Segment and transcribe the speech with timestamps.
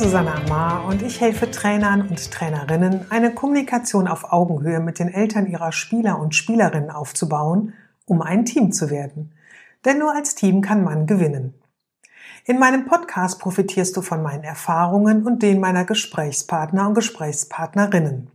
[0.00, 5.46] Susanna Amar und ich helfe Trainern und Trainerinnen, eine Kommunikation auf Augenhöhe mit den Eltern
[5.46, 7.74] ihrer Spieler und Spielerinnen aufzubauen,
[8.06, 9.34] um ein Team zu werden.
[9.84, 11.52] Denn nur als Team kann man gewinnen.
[12.46, 18.30] In meinem Podcast profitierst du von meinen Erfahrungen und denen meiner Gesprächspartner und Gesprächspartnerinnen.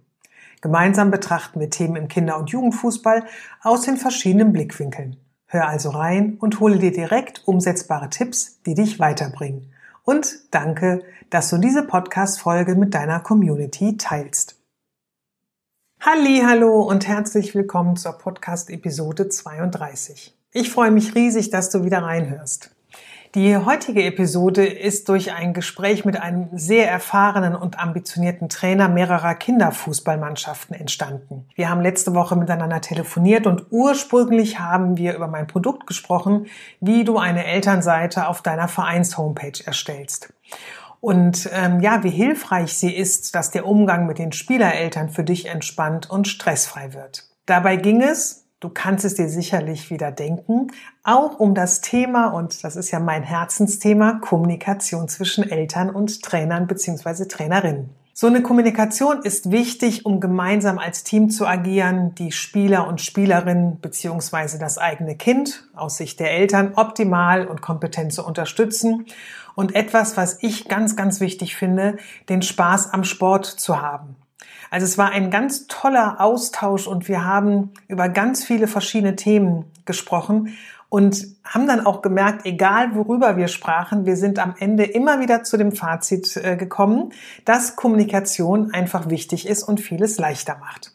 [0.62, 3.24] Gemeinsam betrachten wir Themen im Kinder- und Jugendfußball
[3.64, 5.18] aus den verschiedenen Blickwinkeln.
[5.48, 9.72] Hör also rein und hole dir direkt umsetzbare Tipps, die dich weiterbringen.
[10.06, 14.56] Und danke, dass du diese Podcast-Folge mit deiner Community teilst.
[16.00, 20.38] Halli, hallo und herzlich willkommen zur Podcast-Episode 32.
[20.52, 22.75] Ich freue mich riesig, dass du wieder reinhörst.
[23.36, 29.36] Die heutige Episode ist durch ein Gespräch mit einem sehr erfahrenen und ambitionierten Trainer mehrerer
[29.36, 31.46] Kinderfußballmannschaften entstanden.
[31.54, 36.46] Wir haben letzte Woche miteinander telefoniert und ursprünglich haben wir über mein Produkt gesprochen,
[36.80, 40.34] wie du eine Elternseite auf deiner Vereins-Homepage erstellst.
[41.02, 45.48] Und ähm, ja, wie hilfreich sie ist, dass der Umgang mit den Spielereltern für dich
[45.48, 47.28] entspannt und stressfrei wird.
[47.46, 50.72] Dabei ging es, Du kannst es dir sicherlich wieder denken,
[51.04, 56.66] auch um das Thema, und das ist ja mein Herzensthema, Kommunikation zwischen Eltern und Trainern
[56.66, 57.26] bzw.
[57.26, 57.92] Trainerinnen.
[58.16, 63.76] So eine Kommunikation ist wichtig, um gemeinsam als Team zu agieren, die Spieler und Spielerinnen
[63.82, 64.58] bzw.
[64.58, 69.06] das eigene Kind aus Sicht der Eltern optimal und kompetent zu unterstützen
[69.54, 71.98] und etwas, was ich ganz, ganz wichtig finde,
[72.30, 74.16] den Spaß am Sport zu haben.
[74.70, 79.66] Also es war ein ganz toller Austausch und wir haben über ganz viele verschiedene Themen
[79.86, 80.56] gesprochen
[80.90, 85.44] und haben dann auch gemerkt, egal worüber wir sprachen, wir sind am Ende immer wieder
[85.44, 87.12] zu dem Fazit äh, gekommen,
[87.44, 90.92] dass Kommunikation einfach wichtig ist und vieles leichter macht.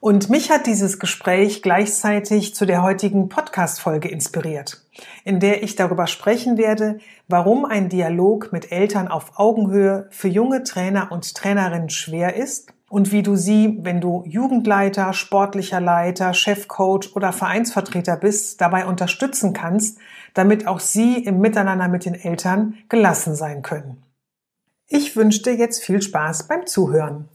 [0.00, 4.84] Und mich hat dieses Gespräch gleichzeitig zu der heutigen Podcast-Folge inspiriert,
[5.24, 10.62] in der ich darüber sprechen werde, warum ein Dialog mit Eltern auf Augenhöhe für junge
[10.62, 17.16] Trainer und Trainerinnen schwer ist und wie du sie, wenn du Jugendleiter, sportlicher Leiter, Chefcoach
[17.16, 19.98] oder Vereinsvertreter bist, dabei unterstützen kannst,
[20.32, 24.00] damit auch sie im Miteinander mit den Eltern gelassen sein können.
[24.86, 27.28] Ich wünsche dir jetzt viel Spaß beim Zuhören.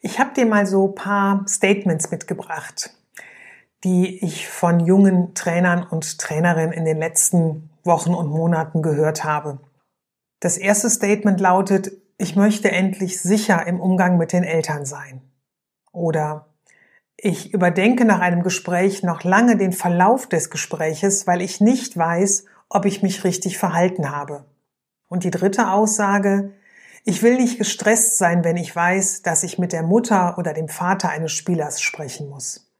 [0.00, 2.90] Ich habe dir mal so paar Statements mitgebracht,
[3.84, 9.60] die ich von jungen Trainern und Trainerinnen in den letzten Wochen und Monaten gehört habe.
[10.40, 15.22] Das erste Statement lautet, ich möchte endlich sicher im Umgang mit den Eltern sein.
[15.90, 16.46] Oder
[17.16, 22.44] ich überdenke nach einem Gespräch noch lange den Verlauf des Gespräches, weil ich nicht weiß,
[22.68, 24.44] ob ich mich richtig verhalten habe.
[25.08, 26.52] Und die dritte Aussage,
[27.04, 30.68] ich will nicht gestresst sein, wenn ich weiß, dass ich mit der Mutter oder dem
[30.68, 32.70] Vater eines Spielers sprechen muss.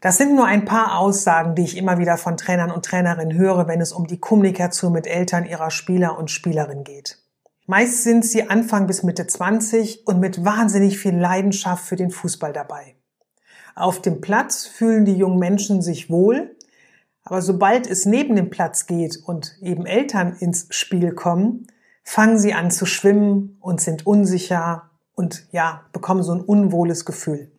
[0.00, 3.68] Das sind nur ein paar Aussagen, die ich immer wieder von Trainern und Trainerinnen höre,
[3.68, 7.21] wenn es um die Kommunikation mit Eltern ihrer Spieler und Spielerinnen geht.
[7.72, 12.52] Meist sind sie Anfang bis Mitte 20 und mit wahnsinnig viel Leidenschaft für den Fußball
[12.52, 12.96] dabei.
[13.74, 16.54] Auf dem Platz fühlen die jungen Menschen sich wohl,
[17.24, 21.66] aber sobald es neben dem Platz geht und eben Eltern ins Spiel kommen,
[22.04, 27.51] fangen sie an zu schwimmen und sind unsicher und ja, bekommen so ein unwohles Gefühl.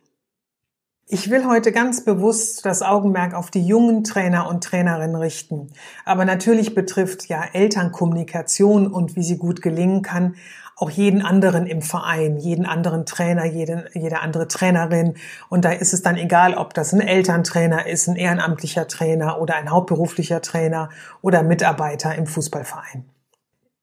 [1.06, 5.70] Ich will heute ganz bewusst das Augenmerk auf die jungen Trainer und Trainerinnen richten.
[6.06, 10.36] Aber natürlich betrifft ja Elternkommunikation und wie sie gut gelingen kann,
[10.76, 15.14] auch jeden anderen im Verein, jeden anderen Trainer, jede, jede andere Trainerin.
[15.50, 19.56] Und da ist es dann egal, ob das ein Elterntrainer ist, ein ehrenamtlicher Trainer oder
[19.56, 20.88] ein hauptberuflicher Trainer
[21.20, 23.04] oder Mitarbeiter im Fußballverein.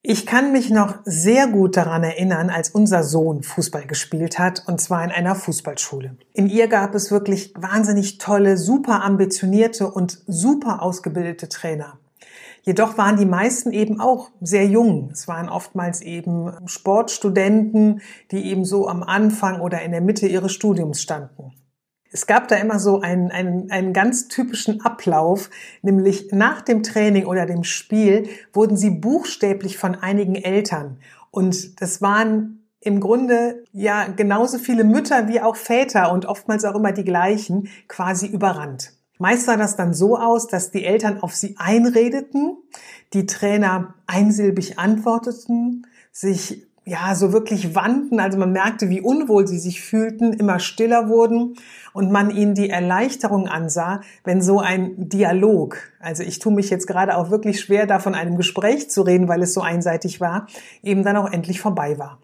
[0.03, 4.81] Ich kann mich noch sehr gut daran erinnern, als unser Sohn Fußball gespielt hat, und
[4.81, 6.15] zwar in einer Fußballschule.
[6.33, 11.99] In ihr gab es wirklich wahnsinnig tolle, super ambitionierte und super ausgebildete Trainer.
[12.63, 15.11] Jedoch waren die meisten eben auch sehr jung.
[15.13, 18.01] Es waren oftmals eben Sportstudenten,
[18.31, 21.53] die eben so am Anfang oder in der Mitte ihres Studiums standen.
[22.13, 25.49] Es gab da immer so einen, einen, einen ganz typischen Ablauf,
[25.81, 30.97] nämlich nach dem Training oder dem Spiel wurden sie buchstäblich von einigen Eltern.
[31.31, 36.75] Und das waren im Grunde ja genauso viele Mütter wie auch Väter und oftmals auch
[36.75, 38.93] immer die gleichen quasi überrannt.
[39.17, 42.57] Meist sah das dann so aus, dass die Eltern auf sie einredeten,
[43.13, 49.59] die Trainer einsilbig antworteten, sich ja, so wirklich wandten, also man merkte, wie unwohl sie
[49.59, 51.55] sich fühlten, immer stiller wurden
[51.93, 56.87] und man ihnen die Erleichterung ansah, wenn so ein Dialog, also ich tue mich jetzt
[56.87, 60.47] gerade auch wirklich schwer, da von einem Gespräch zu reden, weil es so einseitig war,
[60.81, 62.19] eben dann auch endlich vorbei war.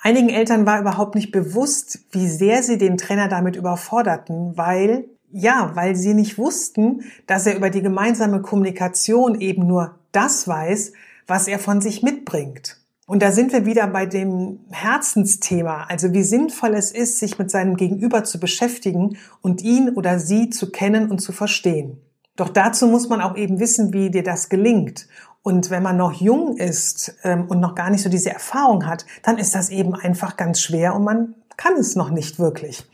[0.00, 5.72] Einigen Eltern war überhaupt nicht bewusst, wie sehr sie den Trainer damit überforderten, weil ja,
[5.74, 10.94] weil sie nicht wussten, dass er über die gemeinsame Kommunikation eben nur das weiß,
[11.26, 12.78] was er von sich mitbringt.
[13.08, 17.50] Und da sind wir wieder bei dem Herzensthema, also wie sinnvoll es ist, sich mit
[17.50, 22.02] seinem Gegenüber zu beschäftigen und ihn oder sie zu kennen und zu verstehen.
[22.36, 25.08] Doch dazu muss man auch eben wissen, wie dir das gelingt.
[25.42, 29.06] Und wenn man noch jung ist ähm, und noch gar nicht so diese Erfahrung hat,
[29.22, 32.86] dann ist das eben einfach ganz schwer und man kann es noch nicht wirklich.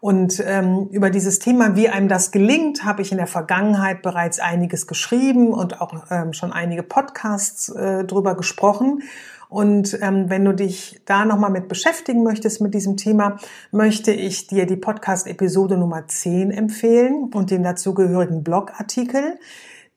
[0.00, 4.38] Und ähm, über dieses Thema, wie einem das gelingt, habe ich in der Vergangenheit bereits
[4.40, 9.02] einiges geschrieben und auch ähm, schon einige Podcasts äh, drüber gesprochen.
[9.48, 13.38] Und ähm, wenn du dich da nochmal mit beschäftigen möchtest mit diesem Thema,
[13.72, 19.38] möchte ich dir die Podcast-Episode Nummer 10 empfehlen und den dazugehörigen Blogartikel,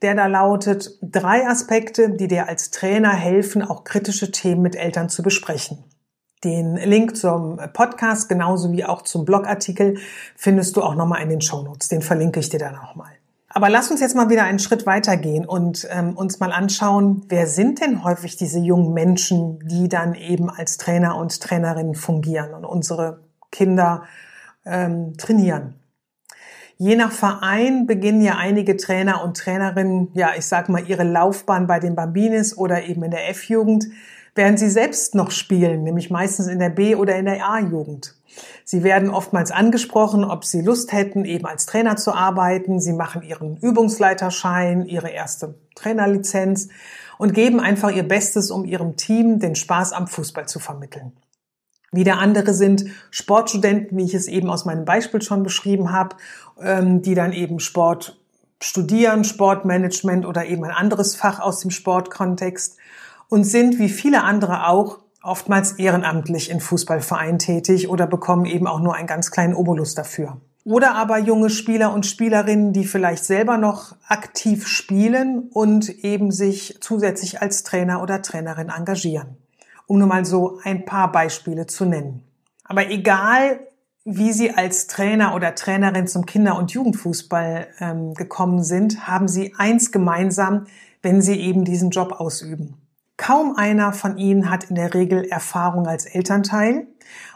[0.02, 5.10] der da lautet, drei Aspekte, die dir als Trainer helfen, auch kritische Themen mit Eltern
[5.10, 5.84] zu besprechen.
[6.44, 10.00] Den Link zum Podcast genauso wie auch zum Blogartikel
[10.36, 11.90] findest du auch nochmal in den Shownotes.
[11.90, 13.21] Den verlinke ich dir dann nochmal.
[13.54, 17.48] Aber lass uns jetzt mal wieder einen Schritt weitergehen und ähm, uns mal anschauen, wer
[17.48, 22.64] sind denn häufig diese jungen Menschen, die dann eben als Trainer und Trainerinnen fungieren und
[22.64, 23.20] unsere
[23.52, 24.04] Kinder
[24.66, 25.76] ähm, trainieren.
[26.78, 31.68] Je nach Verein beginnen ja einige Trainer und Trainerinnen, ja, ich sag mal, ihre Laufbahn
[31.68, 33.88] bei den Bambinis oder eben in der F-Jugend,
[34.34, 38.16] während sie selbst noch spielen, nämlich meistens in der B- oder in der A-Jugend.
[38.64, 42.80] Sie werden oftmals angesprochen, ob sie Lust hätten, eben als Trainer zu arbeiten.
[42.80, 46.70] Sie machen ihren Übungsleiterschein, ihre erste Trainerlizenz
[47.18, 51.14] und geben einfach ihr Bestes, um ihrem Team den Spaß am Fußball zu vermitteln.
[51.92, 56.16] Wieder andere sind Sportstudenten, wie ich es eben aus meinem Beispiel schon beschrieben habe,
[56.62, 58.18] ähm, die dann eben Sport
[58.62, 62.78] studieren, Sportmanagement oder eben ein anderes Fach aus dem Sportkontext
[63.28, 68.80] und sind wie viele andere auch oftmals ehrenamtlich in Fußballvereinen tätig oder bekommen eben auch
[68.80, 70.38] nur einen ganz kleinen Obolus dafür.
[70.64, 76.78] Oder aber junge Spieler und Spielerinnen, die vielleicht selber noch aktiv spielen und eben sich
[76.82, 79.38] zusätzlich als Trainer oder Trainerin engagieren.
[79.88, 82.24] Um nur mal so ein paar Beispiele zu nennen.
[82.64, 83.60] Aber egal,
[84.06, 89.54] wie Sie als Trainer oder Trainerin zum Kinder- und Jugendfußball ähm, gekommen sind, haben Sie
[89.58, 90.66] eins gemeinsam,
[91.02, 92.81] wenn Sie eben diesen Job ausüben.
[93.22, 96.88] Kaum einer von ihnen hat in der Regel Erfahrung als Elternteil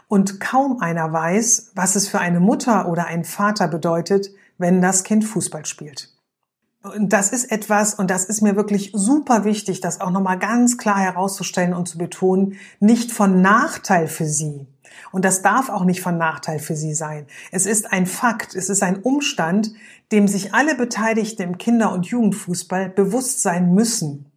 [0.08, 5.04] und kaum einer weiß, was es für eine Mutter oder einen Vater bedeutet, wenn das
[5.04, 6.12] Kind Fußball spielt.
[6.82, 10.76] Und das ist etwas, und das ist mir wirklich super wichtig, das auch nochmal ganz
[10.76, 14.66] klar herauszustellen und zu betonen, nicht von Nachteil für Sie.
[15.12, 17.28] Und das darf auch nicht von Nachteil für Sie sein.
[17.52, 19.72] Es ist ein Fakt, es ist ein Umstand,
[20.10, 24.32] dem sich alle Beteiligten im Kinder- und Jugendfußball bewusst sein müssen.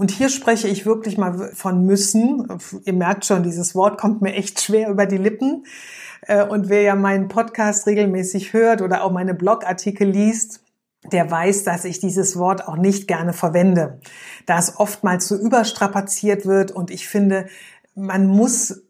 [0.00, 2.48] Und hier spreche ich wirklich mal von müssen.
[2.86, 5.66] Ihr merkt schon, dieses Wort kommt mir echt schwer über die Lippen.
[6.22, 10.62] Äh, und wer ja meinen Podcast regelmäßig hört oder auch meine Blogartikel liest,
[11.12, 14.00] der weiß, dass ich dieses Wort auch nicht gerne verwende,
[14.46, 17.48] da es oftmals so überstrapaziert wird und ich finde,
[17.94, 18.82] man muss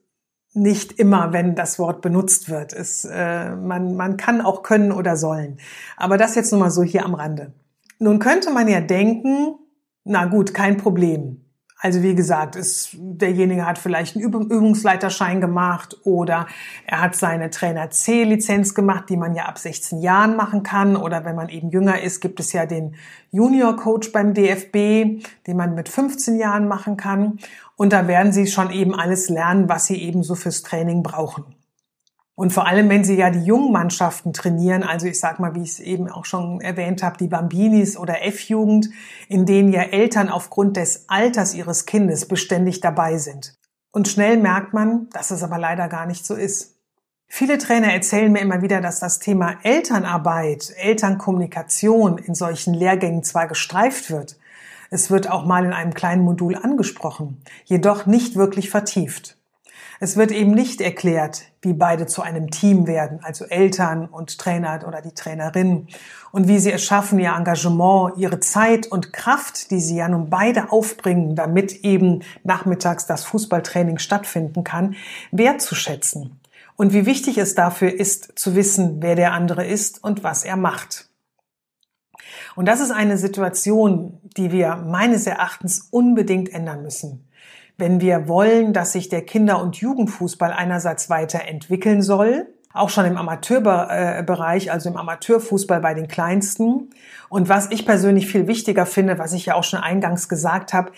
[0.54, 2.72] nicht immer, wenn das Wort benutzt wird.
[2.72, 5.58] Es, äh, man, man kann auch können oder sollen.
[5.96, 7.52] Aber das jetzt nur mal so hier am Rande.
[7.98, 9.56] Nun könnte man ja denken,
[10.04, 11.44] na gut, kein Problem.
[11.82, 16.46] Also wie gesagt, ist, derjenige hat vielleicht einen Übungsleiterschein gemacht oder
[16.86, 20.94] er hat seine Trainer C-Lizenz gemacht, die man ja ab 16 Jahren machen kann.
[20.94, 22.96] Oder wenn man eben jünger ist, gibt es ja den
[23.30, 27.38] Junior Coach beim DFB, den man mit 15 Jahren machen kann.
[27.76, 31.46] Und da werden sie schon eben alles lernen, was sie eben so fürs Training brauchen.
[32.40, 35.62] Und vor allem, wenn Sie ja die jungen Mannschaften trainieren, also ich sag mal, wie
[35.62, 38.88] ich es eben auch schon erwähnt habe, die Bambinis oder F-Jugend,
[39.28, 43.58] in denen ja Eltern aufgrund des Alters ihres Kindes beständig dabei sind.
[43.92, 46.76] Und schnell merkt man, dass es aber leider gar nicht so ist.
[47.28, 53.48] Viele Trainer erzählen mir immer wieder, dass das Thema Elternarbeit, Elternkommunikation in solchen Lehrgängen zwar
[53.48, 54.38] gestreift wird,
[54.88, 59.36] es wird auch mal in einem kleinen Modul angesprochen, jedoch nicht wirklich vertieft.
[60.02, 64.80] Es wird eben nicht erklärt, wie beide zu einem Team werden, also Eltern und Trainer
[64.88, 65.88] oder die Trainerin
[66.32, 70.30] und wie sie es schaffen, ihr Engagement, ihre Zeit und Kraft, die sie ja nun
[70.30, 74.96] beide aufbringen, damit eben nachmittags das Fußballtraining stattfinden kann,
[75.32, 76.40] wertzuschätzen.
[76.76, 80.56] Und wie wichtig es dafür ist, zu wissen, wer der andere ist und was er
[80.56, 81.10] macht.
[82.56, 87.28] Und das ist eine Situation, die wir meines Erachtens unbedingt ändern müssen.
[87.80, 93.16] Wenn wir wollen, dass sich der Kinder- und Jugendfußball einerseits weiterentwickeln soll, auch schon im
[93.16, 96.90] Amateurbereich, also im Amateurfußball bei den Kleinsten.
[97.28, 100.92] Und was ich persönlich viel wichtiger finde, was ich ja auch schon eingangs gesagt habe,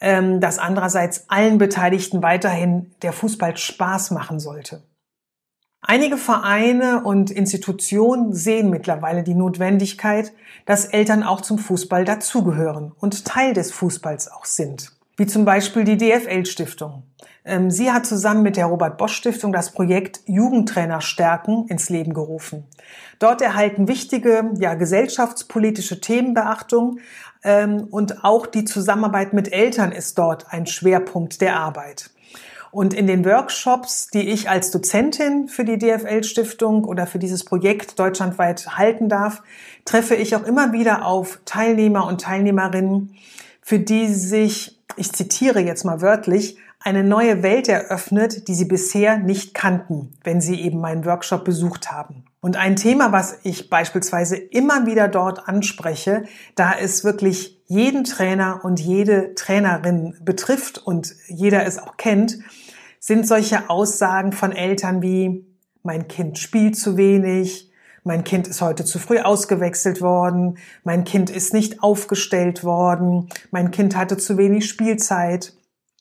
[0.00, 4.82] ähm, dass andererseits allen Beteiligten weiterhin der Fußball Spaß machen sollte.
[5.80, 10.32] Einige Vereine und Institutionen sehen mittlerweile die Notwendigkeit,
[10.66, 14.97] dass Eltern auch zum Fußball dazugehören und Teil des Fußballs auch sind.
[15.18, 17.02] Wie zum Beispiel die DFL Stiftung.
[17.44, 22.14] Ähm, sie hat zusammen mit der Robert Bosch Stiftung das Projekt Jugendtrainer stärken ins Leben
[22.14, 22.64] gerufen.
[23.18, 27.00] Dort erhalten wichtige, ja, gesellschaftspolitische Themen Beachtung,
[27.42, 32.10] ähm, und auch die Zusammenarbeit mit Eltern ist dort ein Schwerpunkt der Arbeit.
[32.70, 37.44] Und in den Workshops, die ich als Dozentin für die DFL Stiftung oder für dieses
[37.44, 39.42] Projekt deutschlandweit halten darf,
[39.84, 43.16] treffe ich auch immer wieder auf Teilnehmer und Teilnehmerinnen,
[43.62, 49.18] für die sich, ich zitiere jetzt mal wörtlich, eine neue Welt eröffnet, die sie bisher
[49.18, 52.24] nicht kannten, wenn sie eben meinen Workshop besucht haben.
[52.40, 58.60] Und ein Thema, was ich beispielsweise immer wieder dort anspreche, da es wirklich jeden Trainer
[58.62, 62.38] und jede Trainerin betrifft und jeder es auch kennt,
[63.00, 65.44] sind solche Aussagen von Eltern wie,
[65.82, 67.67] mein Kind spielt zu wenig,
[68.08, 73.70] mein Kind ist heute zu früh ausgewechselt worden, mein Kind ist nicht aufgestellt worden, mein
[73.70, 75.52] Kind hatte zu wenig Spielzeit.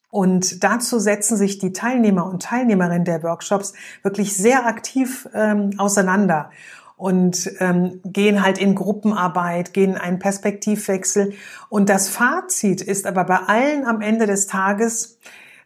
[0.10, 3.74] Und dazu setzen sich die Teilnehmer und Teilnehmerinnen der Workshops
[4.04, 6.50] wirklich sehr aktiv ähm, auseinander
[6.96, 11.34] und ähm, gehen halt in Gruppenarbeit, gehen in einen Perspektivwechsel.
[11.68, 15.20] Und das Fazit ist aber bei allen am Ende des Tages,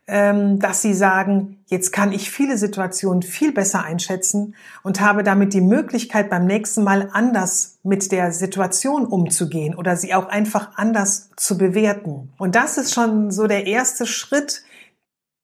[0.08, 5.62] dass sie sagen, jetzt kann ich viele Situationen viel besser einschätzen und habe damit die
[5.62, 11.58] Möglichkeit, beim nächsten Mal anders mit der Situation umzugehen oder sie auch einfach anders zu
[11.58, 12.34] bewerten.
[12.38, 14.64] Und das ist schon so der erste Schritt,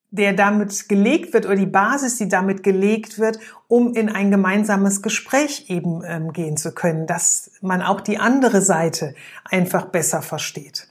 [0.09, 5.01] der damit gelegt wird oder die Basis, die damit gelegt wird, um in ein gemeinsames
[5.01, 10.87] Gespräch eben ähm, gehen zu können, dass man auch die andere Seite einfach besser versteht.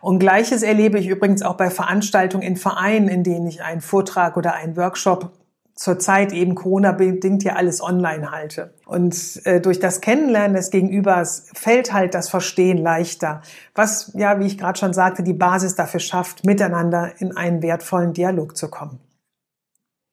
[0.00, 4.36] Und gleiches erlebe ich übrigens auch bei Veranstaltungen in Vereinen, in denen ich einen Vortrag
[4.36, 5.32] oder einen Workshop
[5.76, 8.74] zurzeit eben Corona-bedingt ja alles online halte.
[8.86, 13.42] Und äh, durch das Kennenlernen des Gegenübers fällt halt das Verstehen leichter,
[13.74, 18.14] was ja, wie ich gerade schon sagte, die Basis dafür schafft, miteinander in einen wertvollen
[18.14, 19.00] Dialog zu kommen.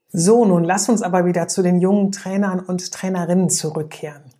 [0.09, 4.32] So, nun lass uns aber wieder zu den jungen Trainern und Trainerinnen zurückkehren.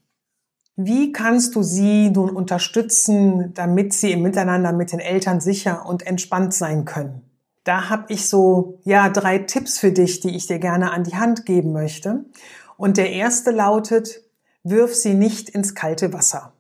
[0.76, 6.06] Wie kannst du sie nun unterstützen, damit sie im Miteinander mit den Eltern sicher und
[6.08, 7.22] entspannt sein können?
[7.64, 11.16] Da habe ich so ja drei Tipps für dich, die ich dir gerne an die
[11.16, 12.26] Hand geben möchte.
[12.76, 14.24] Und der erste lautet:
[14.64, 16.54] Wirf sie nicht ins kalte Wasser.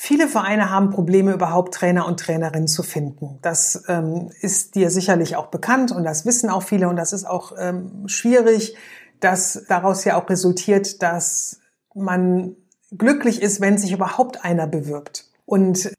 [0.00, 3.38] Viele Vereine haben Probleme, überhaupt Trainer und Trainerinnen zu finden.
[3.42, 7.24] Das ähm, ist dir sicherlich auch bekannt und das wissen auch viele und das ist
[7.24, 8.76] auch ähm, schwierig,
[9.18, 11.58] dass daraus ja auch resultiert, dass
[11.94, 12.54] man
[12.96, 15.24] glücklich ist, wenn sich überhaupt einer bewirbt.
[15.44, 15.92] Und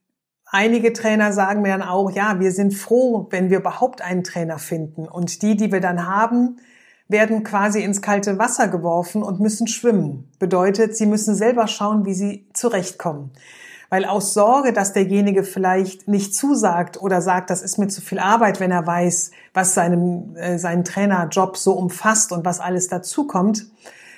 [0.46, 4.60] einige Trainer sagen mir dann auch, ja, wir sind froh, wenn wir überhaupt einen Trainer
[4.60, 5.08] finden.
[5.08, 6.58] Und die, die wir dann haben,
[7.08, 10.30] werden quasi ins kalte Wasser geworfen und müssen schwimmen.
[10.40, 13.32] Bedeutet, sie müssen selber schauen, wie sie zurechtkommen.
[13.90, 18.20] Weil aus Sorge, dass derjenige vielleicht nicht zusagt oder sagt, das ist mir zu viel
[18.20, 23.66] Arbeit, wenn er weiß, was seinem, äh, seinen Trainerjob so umfasst und was alles dazukommt,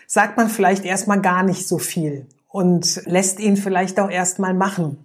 [0.08, 4.98] sagt man vielleicht erstmal gar nicht so viel und lässt ihn vielleicht auch erstmal machen.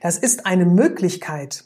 [0.00, 1.64] Das ist eine Möglichkeit,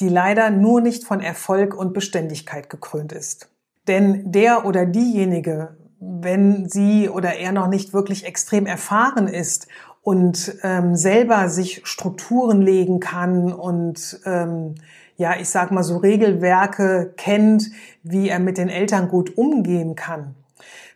[0.00, 3.48] die leider nur nicht von Erfolg und Beständigkeit gekrönt ist.
[3.88, 9.66] Denn der oder diejenige, wenn sie oder er noch nicht wirklich extrem erfahren ist
[10.02, 14.76] und ähm, selber sich Strukturen legen kann und ähm,
[15.16, 17.72] ja, ich sag mal so Regelwerke kennt,
[18.04, 20.36] wie er mit den Eltern gut umgehen kann,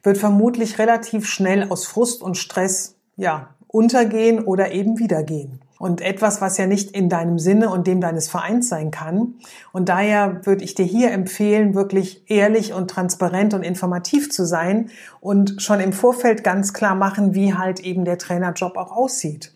[0.04, 5.60] wird vermutlich relativ schnell aus Frust und Stress ja untergehen oder eben wiedergehen.
[5.78, 9.34] Und etwas, was ja nicht in deinem Sinne und dem deines Vereins sein kann.
[9.72, 14.90] Und daher würde ich dir hier empfehlen, wirklich ehrlich und transparent und informativ zu sein
[15.20, 19.52] und schon im Vorfeld ganz klar machen, wie halt eben der Trainerjob auch aussieht.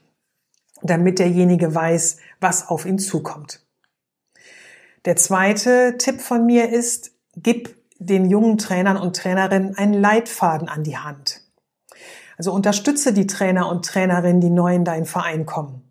[0.83, 3.65] Damit derjenige weiß, was auf ihn zukommt.
[5.05, 10.83] Der zweite Tipp von mir ist, gib den jungen Trainern und Trainerinnen einen Leitfaden an
[10.83, 11.46] die Hand.
[12.37, 15.83] Also unterstütze die Trainer und Trainerinnen, die neu in deinen Verein kommen.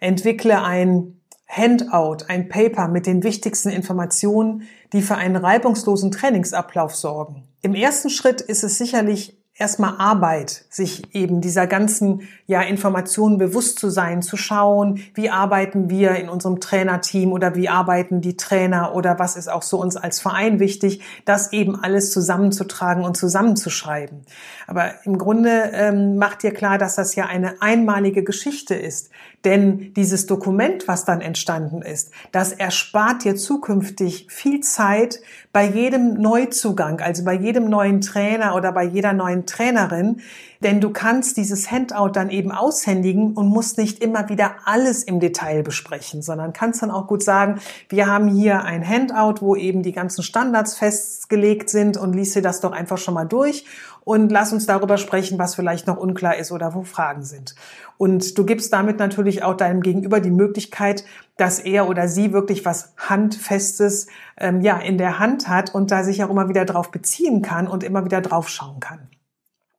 [0.00, 7.42] Entwickle ein Handout, ein Paper mit den wichtigsten Informationen, die für einen reibungslosen Trainingsablauf sorgen.
[7.62, 13.78] Im ersten Schritt ist es sicherlich erstmal Arbeit, sich eben dieser ganzen ja, Informationen bewusst
[13.78, 18.94] zu sein, zu schauen, wie arbeiten wir in unserem Trainerteam oder wie arbeiten die Trainer
[18.94, 24.22] oder was ist auch so uns als Verein wichtig, das eben alles zusammenzutragen und zusammenzuschreiben.
[24.66, 29.10] Aber im Grunde ähm, macht dir klar, dass das ja eine einmalige Geschichte ist.
[29.44, 35.20] Denn dieses Dokument, was dann entstanden ist, das erspart dir zukünftig viel Zeit
[35.52, 40.20] bei jedem Neuzugang, also bei jedem neuen Trainer oder bei jeder neuen Trainerin,
[40.62, 45.18] denn du kannst dieses Handout dann eben aushändigen und musst nicht immer wieder alles im
[45.18, 49.82] Detail besprechen, sondern kannst dann auch gut sagen, wir haben hier ein Handout, wo eben
[49.82, 53.64] die ganzen Standards festgelegt sind und lies dir das doch einfach schon mal durch
[54.04, 57.54] und lass uns darüber sprechen, was vielleicht noch unklar ist oder wo Fragen sind.
[57.96, 61.04] Und du gibst damit natürlich auch deinem Gegenüber die Möglichkeit,
[61.36, 66.04] dass er oder sie wirklich was Handfestes ähm, ja in der Hand hat und da
[66.04, 69.08] sich auch immer wieder drauf beziehen kann und immer wieder drauf schauen kann.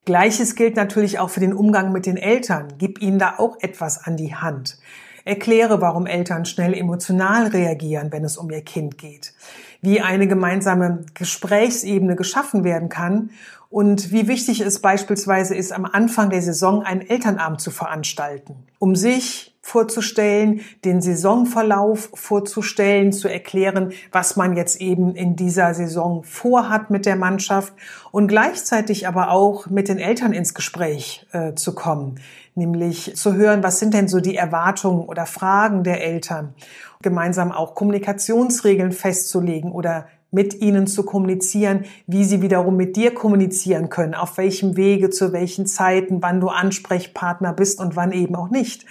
[0.05, 2.73] Gleiches gilt natürlich auch für den Umgang mit den Eltern.
[2.79, 4.79] Gib ihnen da auch etwas an die Hand.
[5.25, 9.33] Erkläre, warum Eltern schnell emotional reagieren, wenn es um ihr Kind geht.
[9.81, 13.31] Wie eine gemeinsame Gesprächsebene geschaffen werden kann
[13.71, 18.95] und wie wichtig es beispielsweise ist, am Anfang der Saison einen Elternabend zu veranstalten, um
[18.95, 26.89] sich vorzustellen, den Saisonverlauf vorzustellen, zu erklären, was man jetzt eben in dieser Saison vorhat
[26.89, 27.73] mit der Mannschaft
[28.11, 32.19] und gleichzeitig aber auch mit den Eltern ins Gespräch äh, zu kommen,
[32.55, 36.53] nämlich zu hören, was sind denn so die Erwartungen oder Fragen der Eltern,
[37.01, 43.89] gemeinsam auch Kommunikationsregeln festzulegen oder mit ihnen zu kommunizieren, wie sie wiederum mit dir kommunizieren
[43.89, 48.49] können, auf welchem Wege, zu welchen Zeiten, wann du Ansprechpartner bist und wann eben auch
[48.49, 48.85] nicht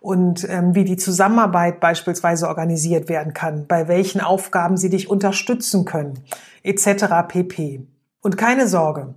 [0.00, 5.84] und ähm, wie die Zusammenarbeit beispielsweise organisiert werden kann, bei welchen Aufgaben sie dich unterstützen
[5.84, 6.20] können,
[6.62, 7.26] etc.
[7.26, 7.84] pp.
[8.20, 9.14] Und keine Sorge,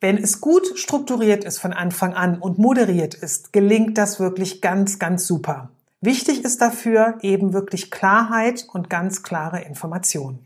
[0.00, 4.98] wenn es gut strukturiert ist von Anfang an und moderiert ist, gelingt das wirklich ganz,
[4.98, 5.70] ganz super.
[6.00, 10.38] Wichtig ist dafür eben wirklich Klarheit und ganz klare Information.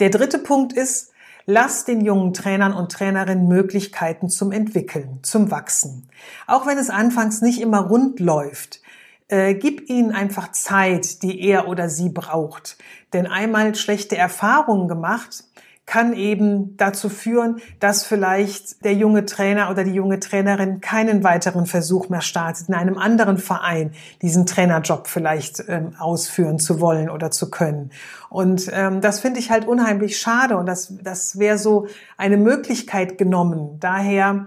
[0.00, 1.10] Der dritte Punkt ist,
[1.46, 6.08] Lass den jungen Trainern und Trainerinnen Möglichkeiten zum Entwickeln, zum Wachsen.
[6.46, 8.80] Auch wenn es anfangs nicht immer rund läuft,
[9.28, 12.76] äh, gib ihnen einfach Zeit, die er oder sie braucht.
[13.12, 15.44] Denn einmal schlechte Erfahrungen gemacht,
[15.90, 21.66] kann eben dazu führen, dass vielleicht der junge Trainer oder die junge Trainerin keinen weiteren
[21.66, 23.90] Versuch mehr startet, in einem anderen Verein
[24.22, 27.90] diesen Trainerjob vielleicht ähm, ausführen zu wollen oder zu können.
[28.28, 33.18] Und ähm, das finde ich halt unheimlich schade und das, das wäre so eine Möglichkeit
[33.18, 33.80] genommen.
[33.80, 34.46] Daher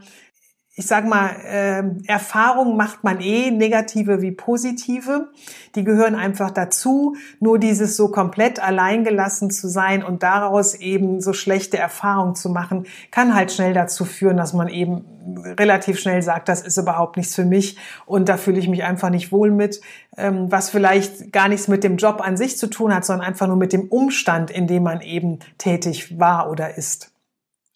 [0.75, 5.29] ich sag mal, äh, Erfahrungen macht man eh, negative wie positive.
[5.75, 7.15] Die gehören einfach dazu.
[7.39, 12.87] Nur dieses so komplett alleingelassen zu sein und daraus eben so schlechte Erfahrungen zu machen,
[13.11, 15.05] kann halt schnell dazu führen, dass man eben
[15.59, 19.11] relativ schnell sagt, das ist überhaupt nichts für mich und da fühle ich mich einfach
[19.11, 19.79] nicht wohl mit,
[20.17, 23.47] ähm, was vielleicht gar nichts mit dem Job an sich zu tun hat, sondern einfach
[23.47, 27.12] nur mit dem Umstand, in dem man eben tätig war oder ist.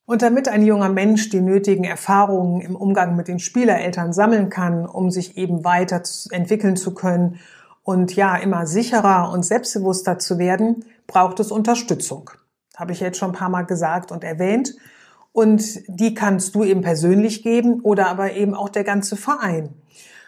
[0.08, 4.86] Und damit ein junger Mensch die nötigen Erfahrungen im Umgang mit den Spielereltern sammeln kann,
[4.86, 7.40] um sich eben weiter entwickeln zu können
[7.84, 12.32] und ja, immer sicherer und selbstbewusster zu werden, braucht es Unterstützung.
[12.78, 14.76] Habe ich jetzt schon ein paar Mal gesagt und erwähnt.
[15.34, 19.74] Und die kannst du eben persönlich geben oder aber eben auch der ganze Verein.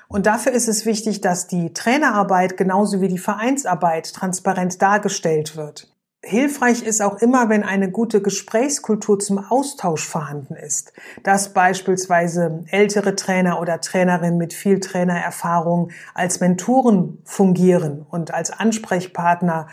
[0.09, 5.89] Und dafür ist es wichtig, dass die Trainerarbeit genauso wie die Vereinsarbeit transparent dargestellt wird.
[6.21, 10.91] Hilfreich ist auch immer, wenn eine gute Gesprächskultur zum Austausch vorhanden ist,
[11.23, 19.67] dass beispielsweise ältere Trainer oder Trainerinnen mit viel Trainererfahrung als Mentoren fungieren und als Ansprechpartner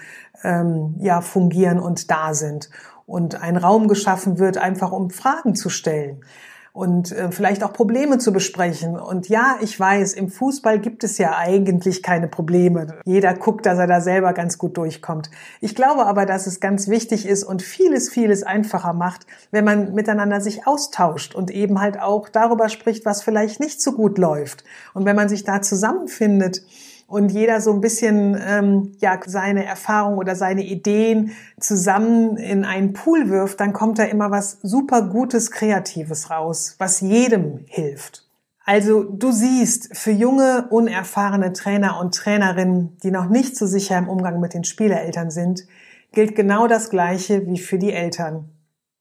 [0.45, 2.71] ähm, ja fungieren und da sind.
[3.07, 6.21] Und ein Raum geschaffen wird, einfach um Fragen zu stellen
[6.77, 8.99] und äh, vielleicht auch Probleme zu besprechen.
[8.99, 12.99] Und ja, ich weiß, im Fußball gibt es ja eigentlich keine Probleme.
[13.07, 15.31] Jeder guckt, dass er da selber ganz gut durchkommt.
[15.63, 19.95] Ich glaube aber, dass es ganz wichtig ist und vieles, vieles einfacher macht, wenn man
[19.95, 24.63] miteinander sich austauscht und eben halt auch darüber spricht, was vielleicht nicht so gut läuft.
[24.93, 26.61] Und wenn man sich da zusammenfindet,
[27.07, 32.93] und jeder so ein bisschen ähm, ja seine Erfahrung oder seine Ideen zusammen in einen
[32.93, 38.27] Pool wirft, dann kommt da immer was super Gutes, Kreatives raus, was jedem hilft.
[38.65, 44.09] Also du siehst, für junge, unerfahrene Trainer und Trainerinnen, die noch nicht so sicher im
[44.09, 45.67] Umgang mit den Spielereltern sind,
[46.11, 48.49] gilt genau das Gleiche wie für die Eltern.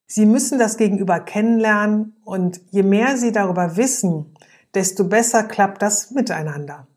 [0.05, 4.35] Sie müssen das Gegenüber kennenlernen und je mehr sie darüber wissen,
[4.75, 6.87] desto besser klappt das miteinander.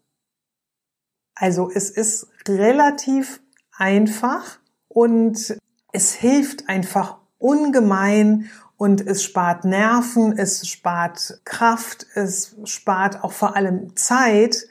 [1.38, 3.40] Also es ist relativ
[3.77, 5.57] einfach und
[5.92, 13.55] es hilft einfach ungemein und es spart Nerven, es spart Kraft, es spart auch vor
[13.55, 14.66] allem Zeit,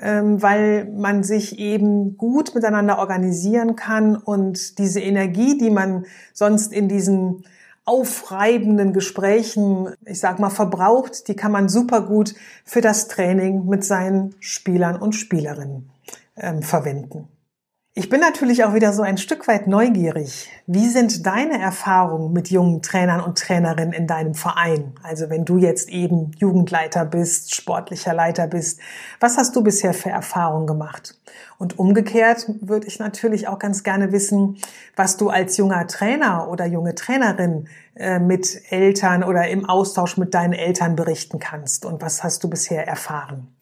[0.00, 6.72] ähm, weil man sich eben gut miteinander organisieren kann und diese Energie, die man sonst
[6.72, 7.44] in diesen
[7.84, 13.84] aufreibenden Gesprächen, ich sag mal, verbraucht, die kann man super gut für das Training mit
[13.84, 15.90] seinen Spielern und Spielerinnen
[16.36, 17.28] ähm, verwenden.
[17.98, 20.50] Ich bin natürlich auch wieder so ein Stück weit neugierig.
[20.66, 24.92] Wie sind deine Erfahrungen mit jungen Trainern und Trainerinnen in deinem Verein?
[25.02, 28.80] Also wenn du jetzt eben Jugendleiter bist, sportlicher Leiter bist,
[29.18, 31.18] was hast du bisher für Erfahrungen gemacht?
[31.56, 34.58] Und umgekehrt würde ich natürlich auch ganz gerne wissen,
[34.94, 40.34] was du als junger Trainer oder junge Trainerin äh, mit Eltern oder im Austausch mit
[40.34, 41.86] deinen Eltern berichten kannst.
[41.86, 43.55] Und was hast du bisher erfahren?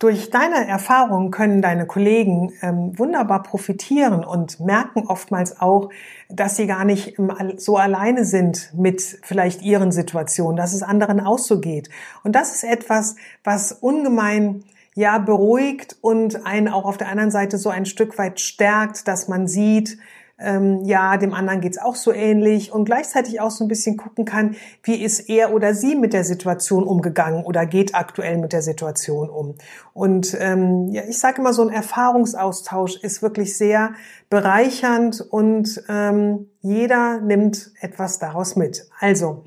[0.00, 5.90] Durch deine Erfahrungen können deine Kollegen ähm, wunderbar profitieren und merken oftmals auch,
[6.30, 7.16] dass sie gar nicht
[7.58, 11.90] so alleine sind mit vielleicht ihren Situationen, dass es anderen auch so geht.
[12.24, 17.58] Und das ist etwas, was ungemein ja beruhigt und einen auch auf der anderen Seite
[17.58, 19.98] so ein Stück weit stärkt, dass man sieht,
[20.40, 24.24] ähm, ja, dem anderen geht's auch so ähnlich und gleichzeitig auch so ein bisschen gucken
[24.24, 28.62] kann, wie ist er oder sie mit der Situation umgegangen oder geht aktuell mit der
[28.62, 29.54] Situation um.
[29.92, 33.92] Und ähm, ja, ich sage immer, so ein Erfahrungsaustausch ist wirklich sehr
[34.28, 38.86] bereichernd und ähm, jeder nimmt etwas daraus mit.
[38.98, 39.44] Also,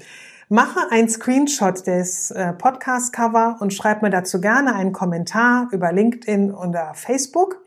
[0.49, 6.53] Mache ein Screenshot des äh, Podcast-Cover und schreib mir dazu gerne einen Kommentar über LinkedIn
[6.53, 7.63] oder Facebook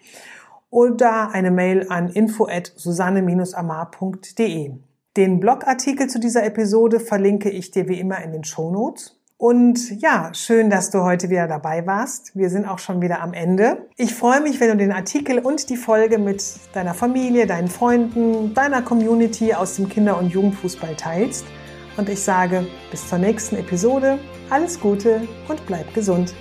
[0.70, 4.72] oder eine Mail an info@susanne-amar.de.
[5.16, 9.16] Den Blogartikel zu dieser Episode verlinke ich dir wie immer in den Show Notes.
[9.38, 12.34] Und ja, schön, dass du heute wieder dabei warst.
[12.34, 13.86] Wir sind auch schon wieder am Ende.
[13.96, 18.54] Ich freue mich, wenn du den Artikel und die Folge mit deiner Familie, deinen Freunden,
[18.54, 21.44] deiner Community aus dem Kinder- und Jugendfußball teilst.
[21.98, 24.18] Und ich sage bis zur nächsten Episode.
[24.48, 26.34] Alles Gute und bleib gesund.